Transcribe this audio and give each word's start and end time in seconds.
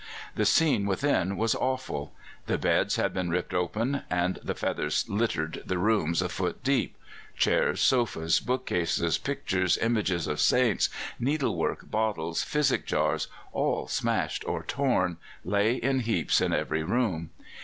The 0.33 0.45
scene 0.45 0.87
within 0.87 1.37
was 1.37 1.53
awful. 1.53 2.11
The 2.47 2.57
beds 2.57 2.95
had 2.95 3.13
been 3.13 3.29
ripped 3.29 3.53
open, 3.53 4.01
and 4.09 4.39
the 4.41 4.55
feathers 4.55 5.05
littered 5.07 5.61
the 5.63 5.77
rooms 5.77 6.23
a 6.23 6.29
foot 6.29 6.63
deep; 6.63 6.97
chairs, 7.37 7.81
sofas, 7.81 8.39
bookcases, 8.39 9.19
pictures, 9.19 9.77
images 9.77 10.25
of 10.25 10.39
saints, 10.39 10.89
needlework, 11.19 11.91
bottles, 11.91 12.41
physic 12.41 12.87
jars, 12.87 13.27
all 13.53 13.87
smashed 13.87 14.43
or 14.47 14.63
torn, 14.63 15.17
lay 15.45 15.75
in 15.75 15.99
heaps 15.99 16.41
in 16.41 16.51
every 16.51 16.81
room. 16.81 17.29